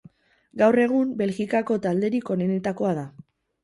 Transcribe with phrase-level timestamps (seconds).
[0.61, 3.11] Gaur egun Belgikako talderik onenetakoa da.